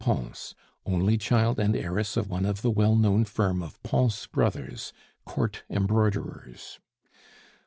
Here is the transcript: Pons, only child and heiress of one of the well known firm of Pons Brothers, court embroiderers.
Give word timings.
Pons, 0.03 0.55
only 0.83 1.15
child 1.15 1.59
and 1.59 1.75
heiress 1.75 2.17
of 2.17 2.27
one 2.27 2.43
of 2.43 2.63
the 2.63 2.71
well 2.71 2.95
known 2.95 3.23
firm 3.23 3.61
of 3.61 3.77
Pons 3.83 4.25
Brothers, 4.25 4.93
court 5.25 5.61
embroiderers. 5.69 6.79